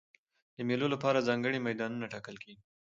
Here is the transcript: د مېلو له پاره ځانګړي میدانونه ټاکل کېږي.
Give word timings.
د 0.55 0.57
مېلو 0.67 0.87
له 0.93 0.97
پاره 1.03 1.25
ځانګړي 1.27 1.59
میدانونه 1.61 2.05
ټاکل 2.13 2.35
کېږي. 2.43 2.63